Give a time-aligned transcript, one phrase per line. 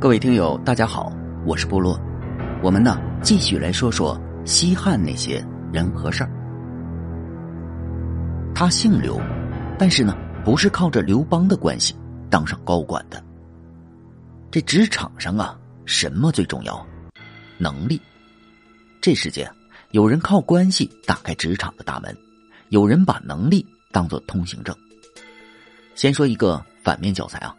[0.00, 1.12] 各位听友，大家好，
[1.44, 2.00] 我是部落。
[2.62, 6.30] 我们呢，继续来说说西汉那些人和事儿。
[8.54, 9.20] 他姓刘，
[9.76, 11.96] 但是呢，不是靠着刘邦的关系
[12.30, 13.20] 当上高管的。
[14.52, 16.86] 这职场上啊，什么最重要？
[17.58, 18.00] 能力。
[19.00, 19.50] 这世界，
[19.90, 22.16] 有人靠关系打开职场的大门，
[22.68, 24.72] 有人把能力当做通行证。
[25.96, 27.52] 先说一个反面教材啊。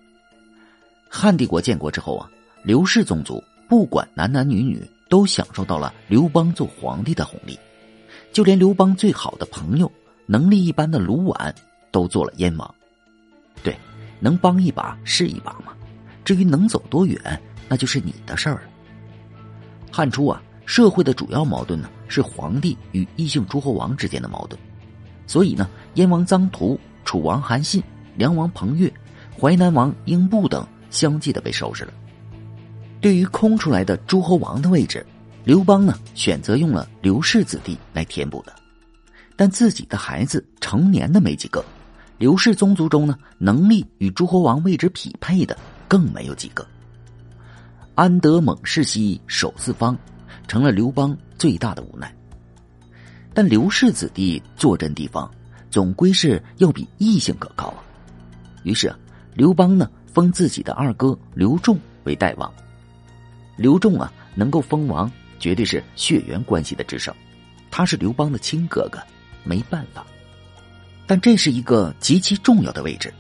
[1.10, 2.30] 汉帝国建国之后啊，
[2.64, 7.58] 刘氏宗族不管男男女女都享受到了刘邦做皇帝的红利，
[8.32, 9.92] 就连刘邦最好的朋友、
[10.28, 11.52] 能力一般的卢绾
[11.92, 12.76] 都做了燕王。
[13.64, 13.76] 对，
[14.20, 15.74] 能帮一把是一把嘛，
[16.24, 17.20] 至于能走多远，
[17.68, 18.62] 那就是你的事儿了。
[19.92, 24.62] 汉初啊，社会的主要矛盾呢是皇帝与异姓诸侯王之间的矛盾，
[25.26, 27.82] 所以呢，燕王臧荼、楚王韩信、
[28.16, 28.94] 梁王彭越、
[29.40, 30.66] 淮南王英布等。
[30.90, 31.94] 相继的被收拾了。
[33.02, 35.06] 对于空出来的诸侯王的位置，
[35.46, 38.54] 刘邦呢选择用了刘氏子弟来填补的，
[39.36, 41.64] 但自己的孩子成年的没几个。
[42.18, 46.68] 刘氏宗族中呢，能力与诸侯王位置匹配的更没有几个。
[47.96, 49.98] 安得猛士兮守四方，
[50.48, 52.14] 成了刘邦最大的无奈。
[53.34, 55.32] 但刘氏子弟坐镇地方，
[55.70, 57.84] 总归是要比异性可靠啊。
[58.64, 59.00] 于是，啊
[59.34, 59.90] 刘邦呢。
[60.14, 62.52] 封自己的二哥刘仲为代王。
[63.56, 67.14] 刘仲啊，能够封王，绝对是血缘关系的制胜。
[67.72, 69.00] 他是刘邦的亲哥哥，
[69.44, 70.06] 没办法。
[71.06, 73.14] 但这是一个极其重要的位置，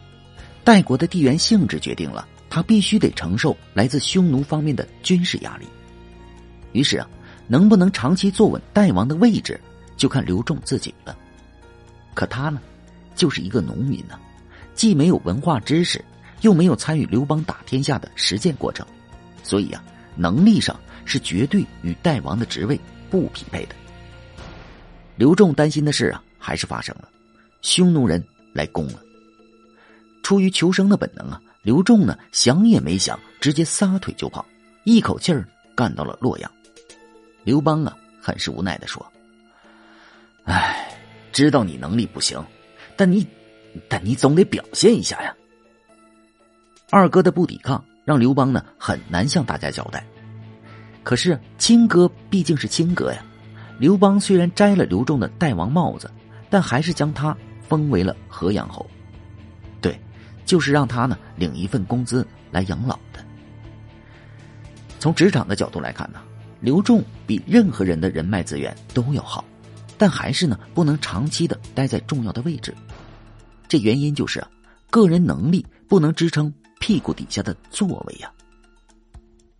[0.63, 5.65] 代国的地缘性质决定了他必须得承受来自匈奴方面的军事压力。
[6.71, 7.07] 于是啊，
[7.47, 9.59] 能不能长期坐稳代王的位置，
[9.97, 11.17] 就看刘仲自己了。
[12.13, 12.61] 可他呢，
[13.15, 14.19] 就是一个农民呢，
[14.73, 16.03] 既没有文化知识。
[16.41, 18.85] 又没有参与刘邦打天下的实践过程，
[19.43, 19.83] 所以啊，
[20.15, 23.75] 能力上是绝对与代王的职位不匹配的。
[25.15, 27.09] 刘仲担心的事啊，还是发生了，
[27.61, 28.99] 匈奴人来攻了。
[30.23, 34.45] 出于求生的本能啊，刘仲呢想也没想，直接撒腿就跑，
[34.83, 36.51] 一口气儿干到了洛阳。
[37.43, 39.05] 刘邦啊，很是无奈的说
[40.45, 40.97] ：“哎，
[41.31, 42.41] 知道你能力不行，
[42.95, 43.25] 但你，
[43.87, 45.35] 但你总得表现一下呀。”
[46.91, 50.03] 二哥的不抵抗，让刘邦呢很难向大家交代。
[51.03, 53.23] 可是亲哥毕竟是亲哥呀，
[53.77, 56.09] 刘邦虽然摘了刘仲的代王帽子，
[56.49, 57.35] 但还是将他
[57.67, 58.85] 封为了河阳侯。
[59.81, 59.99] 对，
[60.45, 63.23] 就是让他呢领一份工资来养老的。
[64.99, 66.19] 从职场的角度来看呢，
[66.59, 69.45] 刘仲比任何人的人脉资源都要好，
[69.95, 72.73] 但还是呢不能长期的待在重要的位置。
[73.67, 74.49] 这原因就是啊，
[74.89, 76.51] 个人能力不能支撑。
[76.79, 78.31] 屁股底下的座位呀，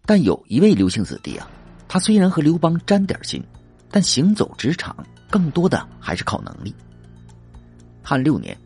[0.05, 1.47] 但有一位刘姓子弟啊，
[1.87, 3.43] 他虽然和刘邦沾点亲，
[3.91, 4.95] 但行走职场
[5.29, 6.73] 更多的还是靠能力。
[8.01, 8.57] 汉六年，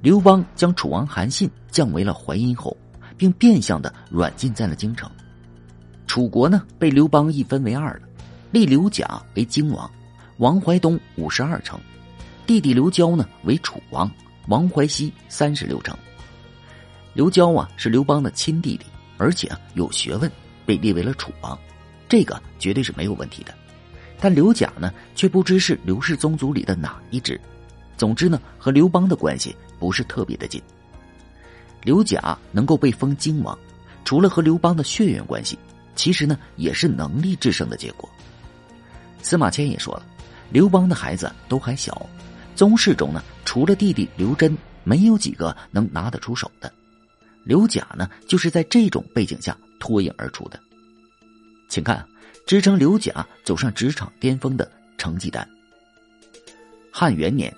[0.00, 2.76] 刘邦将楚王韩信降为了淮阴侯，
[3.16, 5.08] 并变相的软禁在了京城。
[6.06, 8.08] 楚国呢，被刘邦一分为二了，
[8.50, 9.88] 立刘贾为京王，
[10.38, 11.78] 王怀东五十二城，
[12.46, 14.10] 弟弟刘交呢为楚王，
[14.48, 15.96] 王怀西三十六城。
[17.18, 18.86] 刘交啊是刘邦的亲弟弟，
[19.16, 20.30] 而且啊有学问，
[20.64, 21.58] 被立为了楚王，
[22.08, 23.52] 这个绝对是没有问题的。
[24.20, 27.40] 但刘贾呢却不知是刘氏宗族里的哪一支，
[27.96, 30.62] 总之呢和刘邦的关系不是特别的近。
[31.82, 33.58] 刘贾能够被封荆王，
[34.04, 35.58] 除了和刘邦的血缘关系，
[35.96, 38.08] 其实呢也是能力制胜的结果。
[39.22, 40.06] 司马迁也说了，
[40.52, 42.00] 刘邦的孩子都还小，
[42.54, 46.72] 宗室中呢除了弟弟刘桢，没有几个能拿得出手的。
[47.48, 50.60] 刘贾呢，就是在这种背景下脱颖而出的。
[51.70, 52.06] 请看，
[52.46, 55.48] 支撑刘贾走上职场巅峰的成绩单。
[56.92, 57.50] 汉元年，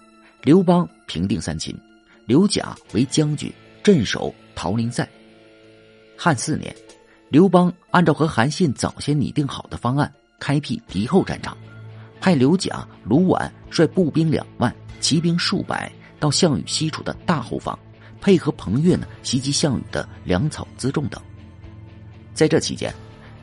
[0.43, 1.77] 刘邦平定三秦，
[2.25, 3.53] 刘贾为将军
[3.83, 5.09] 镇守桃林塞。
[6.17, 6.73] 汉四年，
[7.29, 11.59] 刘邦按照和韩信早先拟定好的方案，开辟敌后战场，
[12.21, 15.91] 派刘贾、卢绾率步兵两万、骑兵数百
[16.21, 17.77] 到项羽西楚的大后方。
[18.21, 21.21] 配合彭越呢袭击项羽的粮草辎重等，
[22.35, 22.95] 在这期间，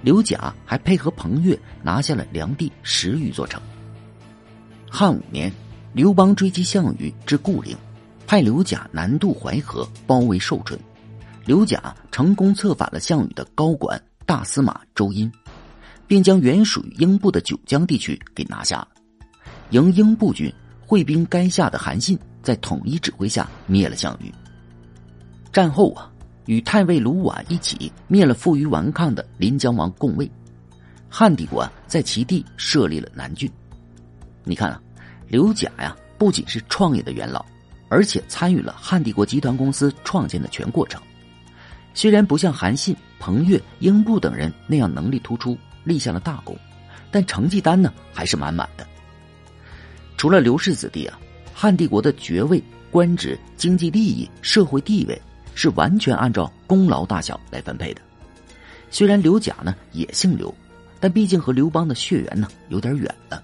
[0.01, 3.61] 刘贾还配合彭越拿下了梁地十余座城。
[4.89, 5.51] 汉五年，
[5.93, 7.75] 刘邦追击项羽至固陵，
[8.25, 10.79] 派刘贾南渡淮河，包围寿春。
[11.45, 15.31] 刘贾成功策反了项羽的高管大司马周殷，
[16.05, 18.87] 并将原属于英布的九江地区给拿下了。
[19.71, 20.53] 迎英布军
[20.85, 24.31] 会兵垓下的韩信，在统一指挥下灭了项羽。
[25.57, 26.07] 战后啊，
[26.45, 30.31] 与太尉卢绾一起灭了负隅顽抗的临江王共卫。
[31.09, 33.51] 汉帝国啊，在其地设立了南郡。
[34.43, 34.79] 你看啊，
[35.27, 37.43] 刘贾呀，不仅是创业的元老，
[37.89, 41.01] 而且参与了汉帝国集团公司创建的全过程。
[41.95, 46.55] 虽然不像韩信、彭越、英布等人那样能力突出，立下了大功，
[47.09, 48.85] 但成绩单呢还是满满的。
[50.17, 51.17] 除了刘氏子弟啊，
[51.51, 55.19] 汉帝国的爵位、官职、经济利益、社会地位
[55.57, 58.01] 是完全按照功劳大小来分配的。
[58.89, 60.53] 虽然刘贾呢也姓刘。
[60.99, 63.43] 但毕竟和刘邦的血缘呢有点远了。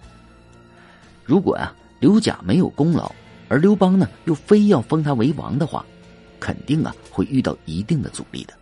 [1.23, 3.13] 如果啊刘贾没有功劳，
[3.47, 5.85] 而刘邦呢又非要封他为王的话，
[6.39, 8.55] 肯定啊会遇到一定的阻力的。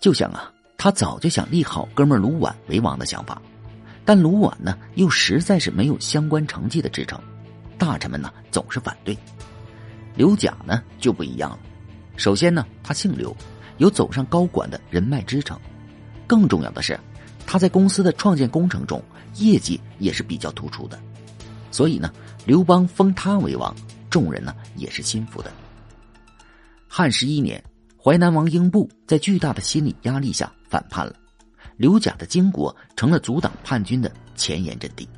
[0.00, 3.40] 就像啊他早就想立好哥们卢绾为王的想法，
[4.04, 7.18] 但卢绾呢又实在是没有相关成绩的支撑，
[7.78, 9.16] 大臣们呢总是反对。
[10.14, 11.58] 刘贾呢就不一样了，
[12.18, 13.34] 首先呢他姓刘，
[13.78, 15.58] 有走上高管的人脉支撑，
[16.26, 16.98] 更重要的是。
[17.46, 19.02] 他在公司的创建工程中，
[19.36, 21.00] 业绩也是比较突出的，
[21.70, 22.12] 所以呢，
[22.44, 23.74] 刘邦封他为王，
[24.10, 25.50] 众人呢也是心服的。
[26.86, 27.62] 汉十一年，
[27.96, 31.14] 淮南王英布在巨大的心理压力下反叛了，
[31.78, 35.08] 刘贾的金国成了阻挡叛军的前沿阵地。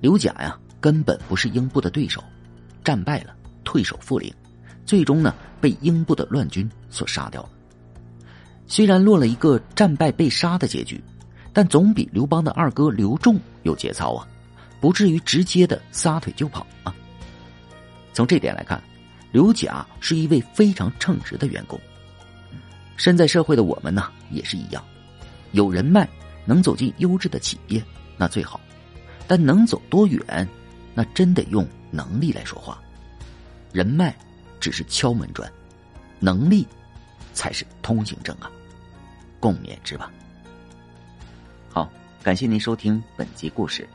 [0.00, 2.24] 刘贾呀，根本不是英布的对手，
[2.82, 3.34] 战败了，
[3.64, 4.32] 退守富陵，
[4.88, 7.50] 最终呢被英布的乱军所杀掉了。
[8.66, 10.98] 虽然落了一个战败被杀的结局。
[11.50, 14.28] 但总比刘邦的二哥刘仲有节操啊，
[14.80, 16.94] 不至于直接的撒腿就跑啊。
[18.12, 18.80] 从这点来看，
[19.32, 21.80] 刘贾是一位非常称职的员工。
[22.96, 24.84] 身在社会的我们呢，也是一样，
[25.50, 26.08] 有人脉
[26.44, 27.82] 能走进优质的企业
[28.16, 28.60] 那最好，
[29.26, 30.46] 但能走多远，
[30.94, 32.80] 那真得用能力来说话。
[33.72, 34.16] 人脉
[34.60, 35.50] 只是敲门砖，
[36.18, 36.66] 能力
[37.32, 38.50] 才是通行证啊，
[39.40, 40.10] 共勉之吧。
[41.70, 41.90] 好，
[42.22, 43.88] 感谢您收听本集故事。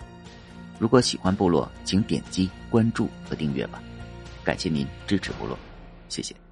[0.80, 3.82] 如果喜欢部落，请点击关注和订阅吧。
[4.44, 5.58] 感谢您支持部落，
[6.10, 6.43] 谢谢。